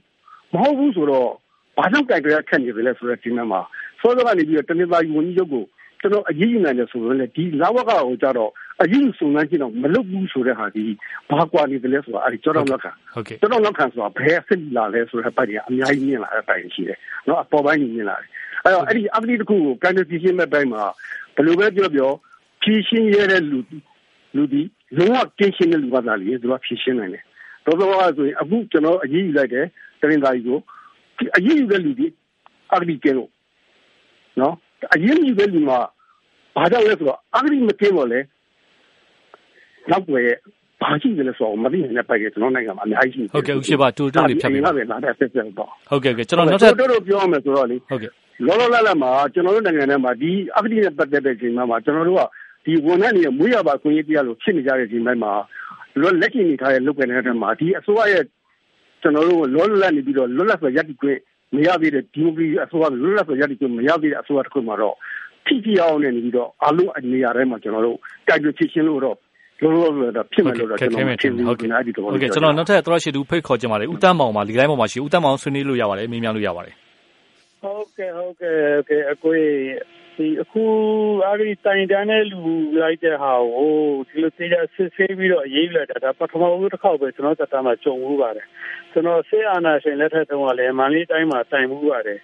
[0.53, 1.29] မဟုတ်ဘူးဆိုတော့
[1.77, 3.61] ဘာကြောင့်ကြိုက်ကြရခက်နေတယ်လဲဆိုတဲ့ဒီမှာမှာ
[4.01, 5.65] စောစောကနေပြီးတော့တနင်္လာရီဝန်ကြီးချုပ်ကို
[6.01, 8.51] ကျွန်တော်အရေးယူနိုင်တယ်ဆိုရင်လည်းဒီလောက်ဝကကိုကြတော့
[8.83, 10.85] အရေးယူစုံစမ်းကြည့်တော့မလုပ်ဘူးဆိုတဲ့ဟာဒီ
[11.31, 16.99] ဘာကွာနေတယ်လဲဆိုတာအဲ့ဒီကျောတော်လက်ခံဟုတ်ကဲ့ကျောတော်လက်ခံဆိုတာဘယ်အစ်လာလဲဆိုတဲ့ပိုက်ကြီးအများကြီးမြင်လာတဲ့ပိုက်ရှိတယ်
[17.29, 18.29] နော်အပေါ်ပိုင်းမြင်လာတယ်
[18.65, 20.83] အဲ့တော့အဲ့ဒီအပတိတစ်ခုကိုကန်တီရှင်းမဲ့ပိုင်းမှာ
[21.35, 22.11] ဘယ်လိုပဲပြောပြော
[22.63, 23.59] ဖြည့်ရှင်းရတဲ့လူ
[24.37, 24.63] လူဒီ
[24.97, 27.25] လုံးဝကင်းရှင်းတဲ့လူကသာလေသူကဖြည့်ရှင်းနိုင်တယ်
[27.67, 29.67] တော်တော်ကဆိုရင်အခုကျွန်တော်အရေးယူလိုက်တယ်
[30.01, 30.59] တရင်သားကြီးကို
[31.37, 32.07] အရေးယူတဲ့လူဒီ
[32.73, 33.31] အပတိကဲလို့
[34.41, 34.55] နော်
[34.95, 35.79] အရင်ကြီးပဲလူမှာ
[36.57, 38.21] ဘာကြောင့်လဲဆိုတော့အဂတိမကင်းတော့လေ
[39.91, 40.29] နောက်ွယ်
[40.83, 48.11] ဘာရှိတယ်လဲဆိုတော့မသိနိုင်တဲ့ပိုက်ကကျွန်တော်နိုင်ငံမှာအများကြီးရှိဟုတ်ကဲ့ဦးရှိပါတူတူလေးဖြတ်ပြီးပါပဲနားတဲ့ဆက်ဆက်တော့ဟုတ်ကဲ့ကဲကျွန်တော်နောက်ထပ်တို့တို့ပြောမယ်ဆိုတော့လေဟုတ်ကဲ့
[48.47, 52.23] လောလောလတ်လတ်မှာကျွန်တော်တို့နိုင်ငံထဲမှာဒီအဂတိနဲ့ပတ်သက်တဲ့ချိန်မှာကျွန်တော်တို့က
[52.65, 55.33] ဒီဝန်ထမ်းတွေမွေးရပါခွင့်ရတရားလို့ဖြစ်နေကြတဲ့ချိန်တိုင်းမှာ
[56.21, 58.25] လက်ရှိနေထားတဲ့လုပ်ကိုင်နေတဲ့မှာဒီအစိုးရရဲ့
[59.03, 61.19] ကျွန်တော်တို့လောလတ်နေပြီးတော့လွတ်လပ်စွာရပ်တည်ခွင့်
[61.57, 64.97] မရသေးတဲ့ဒီမိုကရေစီအစိုးရလွတ်လပ်စွာရပ်တည်ခွင့်မရသေးတဲ့အစိုးရတစ်ခုမှာတော့
[65.47, 67.99] ထိထိအောင်နေပြီးတော့အလုံးအနေရာတိုင်းမှာကျွန်တော်တို့
[68.29, 69.17] တိုက်ပြချရှင်းလို့တော့
[69.63, 76.75] လောလောဆယ်တော့ဖြစ်မယ်လို့တော့ကျွန်တော်ထင်နေတယ်အဲ့ဒီတော့ဟုတ်ကဲ့ကျွန်တော်နောက်ထပ်သရရှိသူဖိတ်ခေါ်ကြပါတယ်ဦးတန်းမောင်မှာဒီတိုင်းပေါ်မှာရှိဦးတန်းမောင်ဆွေးနွေးလို့ရပါတယ်မေးမြန်းလို့ရပါတယ်
[77.63, 79.35] ဟုတ်ကဲ့ဟုတ်ကဲ့ဟုတ်ကဲ့အကို
[80.17, 80.65] ဒီအခု
[81.25, 82.41] အားကြီးတိုင်တန်းတဲ့လူ
[82.81, 83.73] လိုက်တဲ့ဟာကို
[84.09, 88.47] ဒီလိုသေးချာစစ်ဆေးပြီးတော့အေးအေးလိုက်တာဒါပထမဦးတစ်ခေါက်ပဲကျွန်တော်တက်တာမှာကြုံမှုပါတယ်
[88.93, 92.19] ကျွန်တော်ဆေးအာနာရှင်လက်ထက်တုန်းကလည်းမန္တလေးတိုင်းမှာတိုင်မှုပါတယ်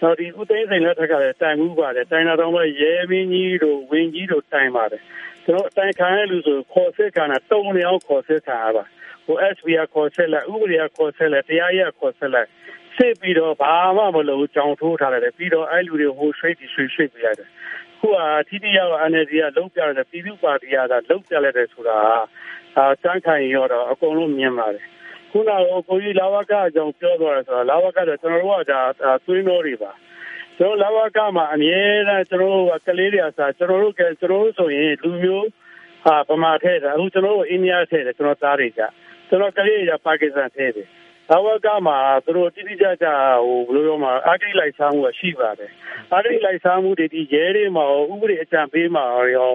[0.00, 5.02] တော့ဒီဦးသိန်းစိန်လက်ထက်ကလည်းတိုင်မှုပါတယ်တိုင်တာတော့မှရဲမင်းကြီးတို့ဝင်းကြီးတို့တိုင်ပါတယ်
[5.46, 8.84] ကျွန်တော်တိုင်ခံရလူဆိုခေါ်စစ်ခံတာတုံနေအောင်ခေါ်စစ်ခံရပါ
[9.24, 12.48] ဟို SB ကခေါ်ဆက်လိုက်ဥပဒေကခေါ်ဆက်လိုက်တရားရေးကခေါ်ဆက်လိုက်
[12.96, 17.48] စစ်ပြီးတော့ဘာမှမလုပ်ကြောင်ထိုးထားတယ်ပြီးတော့အဲ့လူတွေဟိုရွှေ့ဒီရွှေ့ရွှေ့ပြရတယ်
[18.00, 20.76] ခုကတိတိယက NLD ကလုံးပြတယ်ပြည်သူ့ပါတီက
[21.10, 21.98] လုံးပြလိုက်တယ်ဆိုတာ
[22.76, 24.84] အာစမ်းခံရောတော့အကုန်လုံးမြင်ပါတယ်
[25.30, 28.80] ခုနကကိုကြီးလာဝကအကြောင်းပြောသွားတယ်ဆိုတာလာဝကတော့ကျွန်တော်တို့ကဒါ
[29.24, 29.92] သွေးနှောတွေပါ
[30.58, 35.48] ကျွန်တော်လာဝကမှာအမြဲတမ်းကျွန်တော်တို့ကလေးတွေအစားကျွန်တော်တို့ကကျွန်တော်တို့ဆိုရင်လူမျိုး
[36.04, 38.82] ဟာပမာထဲတာအခုကျွန်တော်တို့အိန္ဒိယထဲတယ်ကျွန်တော်သားတွေကြ
[39.28, 40.86] ကျွန်တော်ကလေးတွေကပါကစ္စတန်ထဲတယ်
[41.28, 43.06] ဘာဝကမှာသူတို့တိတိကျကျ
[43.44, 45.70] ဟိုဘယ်လိုပြောမှာအာဂိလိုက်စားမှုရှိပါတယ်
[46.12, 49.04] အာဂိလိုက်စားမှုတွေဒီရဲတွေမှာဥပဒေအကြံပေးမှာ
[49.36, 49.52] ရော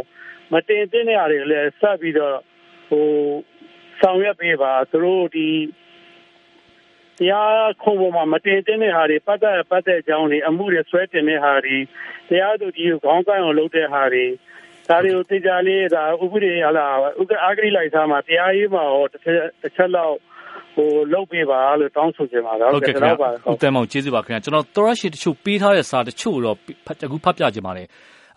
[0.51, 2.37] မတင်တဲ့နေရာတွေလည်းဆက်ပြီးတော့
[2.89, 3.07] ဟို
[4.01, 5.47] ဆောင်ရွက်ပေးပါသူတို့ဒီ
[7.19, 11.77] တရားခုံပေါ်မှာမတင်တဲ့ဟာတွေပတ်သက်ပတ်သက်ကြောင်းတွေအမှုတွေဆွဲတင်တဲ့ဟာတွေ
[12.29, 14.25] တရားသူကြီးကိုခေါင်းကိုင်းအောင်လုပ်တဲ့ဟာတွေ
[14.89, 20.15] ဒါတွေကိုသိကြလေးဒါဥပဒေဟာလားဥပဒေအာဂိလိုက်စားမှာတရားရေးမှာရောတစ်ချက်တစ်ချက်လောက်
[20.75, 26.55] ဟိုလုတ်ပေးပါလို့တောင်းဆိုချင်ပါတယ်ဟုတ်ကဲ့ခင်ဗျာဟုတ်တယ်မောင်ကျေးဇူးပါခင်ဗျာကျွန်တော်သောရရှိတချို့ပေးထားတဲ့စာတချို့တော့
[27.05, 27.87] အခုဖတ်ပြချင်ပါတယ်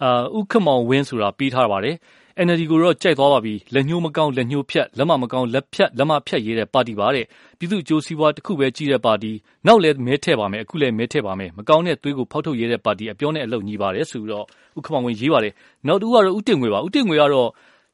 [0.03, 1.95] အာဥက္ကမောင်ဝင်းဆိုတာပေးထားပါတယ်
[2.43, 7.27] NLD ကိုတော့ ကြိုက်သွားပါပြီ လက်ညှိုးမကောင်း လက်ညှိုးဖြတ် လက်မမကောင်း လက်ဖြတ် လက်မဖြတ်ရေးတဲ့ ပါတီပါတဲ့
[7.59, 9.33] ပြည်သူ့အကျိုးစီးပွားတစ်ခုပဲကြီးတဲ့ပါတီ
[9.67, 14.45] နောက်လည်း မဲထည့်ပါမယ် အခုလည်း မဲထည့်ပါမယ် မကောင်းတဲ့သွေးကို ဖောက်ထုတ်ရေးတဲ့ပါတီ အပြောနဲ့အလုပ် ညီပါတယ်ဆိုတော့
[14.79, 15.53] ဥက္ကမောင်ဝင်း ရေးပါတယ်
[15.87, 17.49] နောက်တူကတော့ဥတင်ငွေပါဥတင်ငွေကတော့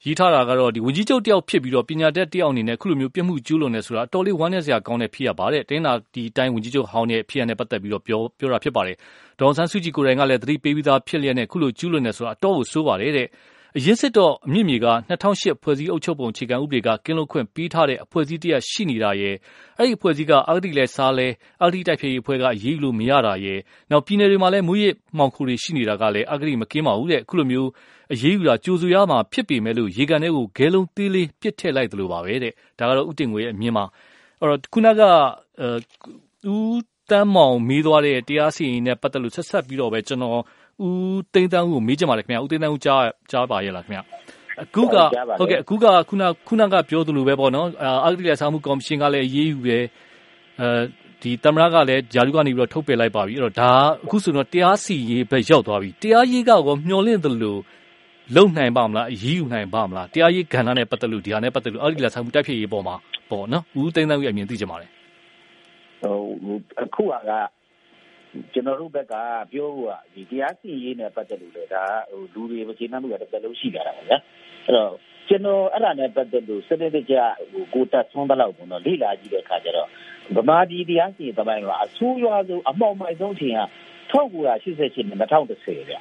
[0.07, 8.97] ရေးထားတာကတော့ဒီဝန်ကြီးချုပ်တယောက်ဖြစ်ပြီးတော့ ပညာတတ်တယောက်အနေနဲ့ခုလိုမျိုး ပြမှုကျူးလွန်နေဆိုတာ အတော်လေး ဝမ်းနည်းစရာကောင်းတဲ့ ဖြစ်ရပါတယ်တင်းနာဒီတိုင်း ဝန်ကြီးချုပ်ဟောင်းရဲ့ဖြစ်ရတဲ့ ပတ်သက်ပြီးတော့ ပြောပြောတာဖြစ်ပါတယ်
[9.41, 13.29] ဒေါန်ဆန်းစုကြည်ကိုယ်တိုင်ကလည်း သတိပေးပြီးသားဖြစ်လျက်နဲ့ခုလို ကျူးလွန်နေဆိုတာ အတော်ကို ဆိုးပါတယ်တဲ့
[13.77, 19.35] အရင်စစ်တော့အမြင့်မြေက2008ဖွဲ့စည်းအုပ်ချုပ်ပုံအခြေခံဥပဒေကကင်းလွတ်ခွင့်ပေးထားတဲ့အဖွဲ့အစည်းတရရှိနေတာရဲ့
[19.79, 21.29] အဲ့ဒီအဖွဲ့အစည်းကအာဂတိလဲစားလဲ
[21.63, 23.59] အာဂတိတိုက်ဖျက်ရေးအဖွဲ့ကရေးလို့မရတာရဲ့
[23.91, 27.69] နောက်ပြည်နယ်တွေမှာလည်းမူရစ်မှောင်ခိုတွေရှိနေတာကလည်းအာဂတိမကင်းပါဘူးတဲ့အခုလိုမျိုး
[28.13, 33.85] အရေးယူတာကြိုဆိုရမှာဖြစ်ပေမဲ့လို့ရေကန်ထဲကိုဂဲလုံးသေးလေးပစ်ထည့်လိုက်သလိုပါပဲတဲ့ဒါကတော့ဥတင်ငွေရဲ့အမြင်မှာ
[34.41, 35.03] အဲ့တော့ခုနက
[36.55, 36.81] ဦး
[37.11, 40.43] တန်းမောင်မေးသွားတဲ့တရားစီရင်နဲ့ပတ်သက်လို့ဆက်ဆက်ပြီးတော့ပဲကျွန်တော်
[40.87, 44.03] ဦးသိန်းတန်းဦးကို မေးကြပါလေခင်ဗျာဦးသိန်းတန်းဦးကြားကြားပါရဲ့လားခင်ဗျာ
[44.63, 44.97] အခုက
[45.39, 47.67] ဟုတ်ကဲ့အခုကခုနခုနက ပြောသလိုပဲပေါ့နော်
[48.05, 49.85] အာဂတိလက်ဆောင်မှု ကော်မရှင်ကလည်း အရေးယူတယ်
[50.61, 50.69] အဲ
[51.23, 53.71] ဒီတမရကလည်းဂျာလူကနေပြီးတော့ထုတ်ပယ်လိုက်ပါပြီအဲ့တော့ဒါ
[54.05, 57.57] အခုဆိုတော့တရားစီရေးပဲရောက်သွားပြီ တရားရေးကကော မျောလင့်သလို
[58.37, 62.95] လုံနိုင်ပါမလား အရေးယူနိုင်ပါမလား တရားရေး ကဏ္ဍနဲ့ ပတ်သက်လို့ဒီဟာနဲ့ပတ်သက်လို့အာဂတိလက်ဆောင်မှု တိုက်ဖြည့်ရေးပေါ်မှာ
[63.31, 64.91] ပေါ့နော်ဦးသိန်းတန်းဦးရဲ့ အမြင် သိချင်ပါတယ်
[66.03, 66.17] ဟို
[66.83, 67.15] အခုက
[68.53, 69.15] ကျွန်တော်တို့ဘက်က
[69.53, 74.19] ပြောဖို့ကဒီတရားစီရင်ရေးနဲ့ပတ်သက်လို့လေဒါဟိုလူတွေမကျေနပ်မှုတွေတစ်လုံးရှိကြတာပါဗျာ
[74.67, 74.93] အဲ့တော့
[75.29, 77.15] ကျွန်တော်အဲ့ဒါနဲ့ပတ်သက်လို့စနစ်တကျ
[77.51, 79.89] ဟိုကိုတက်ဆုံးတဲ့လောက်ပေါ့နော်လေ့လာကြည့်တဲ့အခါကျတော့
[80.37, 83.63] ဗမာပြည်တရားစီရင်သမိုင်းကအဆိုးရွားဆုံးအမောက်မိုက်ဆုံးချိန်က
[84.13, 85.95] 1988နဲ့2010ဗျ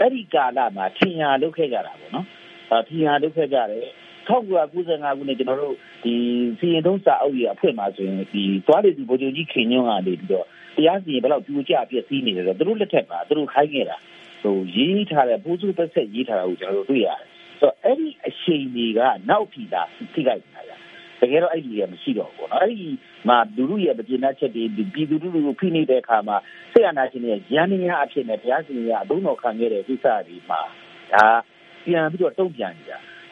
[0.00, 2.26] အဲ့ဒီကာလမှာထင်ရလုပ်ခဲ့ကြတာပေါ့နော်
[2.70, 3.86] အဲထင်ရလုပ်ခဲ့ကြတယ်
[4.28, 6.14] 1995ခုနှစ်ကျွန်တော်တို့ဒီ
[6.58, 13.96] စီရင်ထုံးစာအုပ်ရအဖွဲ့မှာဆိုရင်ဒီသွားလေဒီဗိုလ်ချုပ်ကြီးခင်ညွန့်ကနေပြီးတော့တရားစီရင်ဘယ်လောက်ပြိုကျပြည့်စည်နေတယ်ဆိုတော့သူတို့လက်ထက်မှာသူတို့ခိုင်းခဲ့တာ
[14.42, 17.26] ဟိုရေးထားတဲ့ဘိုးစုသက်ဆက်ရေးထားတာကိုကျွန်တော်တို့တွေ့ရတယ်
[17.60, 20.76] ဆိုတော့အဲ့ဒီအချိန်တွေကနောက်ထီတာထိခိုက်နေတာ
[21.20, 22.88] တကယ်တော့အဲ့ဒီရမရှိတော့ဘူးနော်အဲ့ဒီ
[23.28, 26.36] မှာလူလူရဲ့ပြည်နာချက်တွေပြည်သူလူလူကိုဖိနှိပ်တဲ့အခါမှာ
[26.72, 30.60] ဆေးရနာရှင်ရဲ့ရန်နေရအဖြစ်နဲ့တရားစီရင်ရအသုံးတော်ခံခဲ့တဲ့ကိစ္စတွေမှာ
[31.12, 31.26] ဒါ
[31.86, 32.84] ပြန်ပြီးတော့တုံ့ပြန်နေ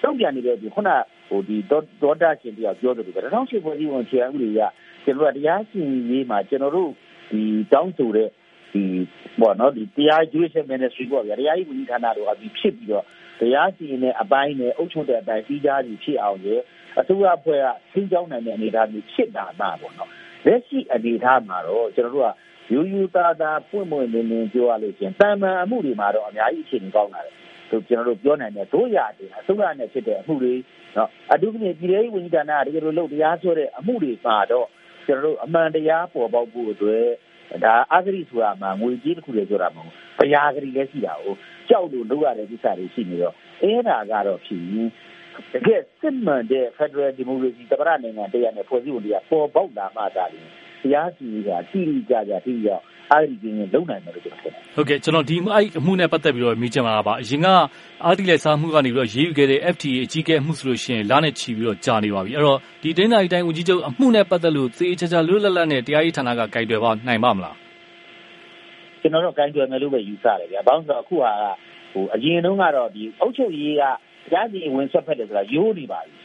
[0.05, 0.91] တာတုံ့ပြန်နေတဲ့ဒီခုန
[1.29, 4.61] ဟိုဒီဒေါတာရှင်တရားပြောတယ်ဗျာ2008ဖွဲ့စည်းဝင်ခြေအဥပဒေက
[5.05, 6.91] ကျွန်တော်တရားစီရင်ရေးမှာကျွန်တော်တို့
[7.31, 8.29] ဒီတောင်းဆိုတဲ့
[8.73, 8.83] ဒီ
[9.41, 13.05] ပေါ့နော်ဒီတရား judicial ministry ပေါ့ဗျာတရားရေးဝန်ကြီးဌာနတို့ကဒီဖြစ်ပြီးတော့
[13.41, 16.61] တရားစီရင်တဲ့အပိုင်းနဲ့အုပ်ချုပ်တဲ့အပိုင်းစီးကြားကြီးဖြစ်အောင်ရဲ့
[16.99, 20.11] အစိုးရအဖွဲ့ကဆင်းကြောင်းနိုင်တဲ့အနေအထားမျိုးဖြစ်တာပါပေါ့နော်
[20.47, 22.31] လက်ရှိအနေအထားမှာတော့ကျွန်တော်တို့က
[22.73, 27.35] ယူယူသားသားပွင့်ပွင့်လင်းလင်းပြောရလို့ရှိရင်တာမန်အမှုတွေမှာတော့အများကြီးအခြေအနေကောင်းလာတယ်
[27.75, 30.55] ဆိုကျွန်တော်တို့ပြောနိုင်တယ်တို့ရတယ်အစိုးရနဲ့ဖြစ်တဲ့အမှုတွေ
[30.97, 34.67] နော်အထူးသဖြင့်ပြည်ထောင်စုဝန်ကြီးဌာနကတကယ်လို့လုပ်တရားဆွဲတဲ့အမှုတွေမှာတော့
[35.07, 37.07] ကျွန်တော်တို့အမှန်တရားပေါ်ပေါက်ဖို့အတွက်
[37.65, 41.35] ဒါအဂရိဆိုတာမှာငွေကြေးတစ်ခုလေပြောတာမဟုတ်ဘူးတရားဂရိလည်းရှိတာကို
[41.69, 44.89] ကြောက်လို့လုပ်ရတဲ့ကိစ္စတွေရှိနေတော့အဲ့ဒါကတော့ဖြစ်ရင်
[45.53, 50.51] တကယ်စစ်မှန်တဲ့ Federal Democracy တပရနိုင်ငံတရားနဲ့ဖွဲ့စည်းပုံတရားပေါ်ပေါက်လာမှသာလျှင်
[50.85, 57.47] တရားစီရင်တာတိတိကျကျတိရောက်အားဒီကင်းလုံနိုင်တယ်လို့ကျွန်တော်ထင်တယ်ဟုတ်ကဲ့ကျွန်တော်ဒီအဲ့အမှုနဲ့ပတ်သက်ပြီးတော့မိချင်မှာပါအရင်က
[58.05, 67.57] အာတိလက်စားမှုကနေပြီးတော့ရေးယူခဲ့တဲ့ FTA အကြီးအကဲမှုဆိုလို့ရှိရင်လာနဲ့ချီပြီးတော့ကြာနေပါပြီအဲ့တော့ဒီတိုင်းတိုင်းတိုင်းဝန်ကြီးချုပ်အမှုနဲ့ပတ်သက်လို့သေချာချာလွတ်လပ်လပ်နဲ့တရားရေးဌာနကကြိုက်တယ်ပါနိုင်ပါမလား
[69.01, 71.45] ကျွန်တော်တို့ဂိုင်းတွယ်မယ်လို့ပဲယူဆတယ်ဗျာ။ဘာလို့ဆိုတော့အခုဟာက
[71.93, 73.83] ဟိုအရင်တုန်းကတော့ဒီအုပ်ချုပ်ရေးက
[74.31, 76.13] တရားစီရင်ဝင်ဆွတ်ဖက်တယ်ဆိုတာရိုးနေပါပြီ။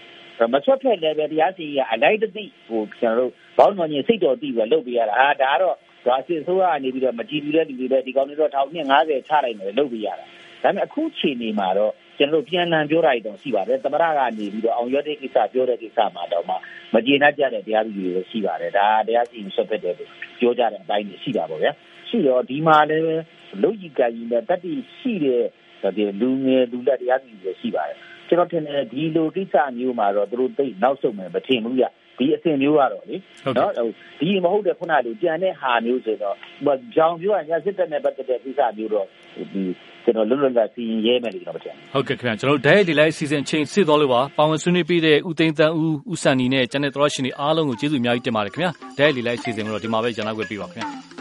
[0.54, 5.76] မဆွတ်ဖက်လည်းပဲတရားစီရင်ကအလိုက်တသိဟိုကျွန်တော်တို့ဘောင်းတော်ကြီးစိတ်တော်တည်ပဲလုပ်ပေးရတာ။ဟာဒါကတော့
[6.06, 10.26] ဒါစစ်ဆိုးကနေပြီးတော့မကြည်ဘူးတဲ့လူတွေပဲဒီကောင်တွေတော့ထောင်နှစ်90ချလိုက်တယ်လုပ်ပေးရတာ။
[10.64, 16.56] ဒါပေမဲ့အခုချိန်နေမှာတော့ကျွန်တော်တို့ပြန်လည်ပြောတာတွေတော့ရှိပါတယ်။သမရကနေပြီးတော့အောင်ရွက်တဲ့ကိစ္စပြောတဲ့ကိစ္စမှာတော့မှ
[16.94, 21.72] မကျေနပ်ကြတဲ့တရားသူကြီးတွေရှိပါတယ်။ဒါတရားစီရင်ဆွတ်ဖက်တယ်ပြောကြတဲ့အပိုင်းတွေရှိတာပေါ့ဗျာ။
[22.10, 23.06] ရှိတော့ဒီမှာလည်း
[23.64, 25.44] လုတ်ကြီးကကြီးနဲ့တတိရှိတဲ့
[25.98, 27.98] ဒီလူငယ်လူလက်တရားစီတွေရှိပါတယ်
[28.30, 31.84] ကျွန်တော်ထင်တယ်ဒီလိုကိစ္စမျိုးမှာတော့သူတို့သိနောက်ဆုတ်မယ်မထင်ဘူးရ
[32.20, 33.16] ဒီအစဉ်မျိုးကတော့လေ
[33.58, 33.72] နော်
[34.20, 36.36] ဒီမဟုတ်တဲ့ခုနကလိုကြံတဲ့ဟာမျိုးဆိုတော့
[36.96, 39.06] ကြောင်ပြောရညာစစ်တပ်နဲ့ပတ်သက်တဲ့ကိစ္စမျိုးတော့
[39.54, 39.64] ဒီ
[40.04, 51.19] ကျွန်တော်လွတ်လွတ်လပ်စီရင်ရဲမယ်လို့ကျွန်တော်မထင်ဟုတ်ကဲ့ခင်ဗျာကျွန်တော်ဒိုင်ဒီလိုက်စီစဉ်ချိန်စစ်တော်လို့ပါပါဝင်ဆွေးနွေးပြီးတဲ့ဦးသိန်းတန်းဦးဦးစံနီနဲ့ကျန်တဲ့သရရှင်တွေအားလုံးကိုကျေးဇူးအများကြီးတင်ပါတယ်ခင်ဗျာဒိုင်ဒီလိုက်စီစဉ်ကိုတော့ဒီမှာပဲကျန်တော့ခွင့်ပေးပါခင်ဗျာ